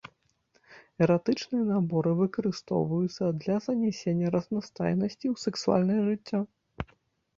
Эратычныя 1.05 1.65
наборы 1.73 2.13
выкарыстоўваюцца 2.23 3.23
для 3.43 3.57
занясення 3.69 4.27
разнастайнасці 4.37 5.25
ў 5.33 5.47
сексуальнае 5.47 6.01
жыццё. 6.11 6.39